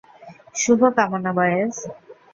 [0.55, 1.73] শুভ কামনা, বয়েজ!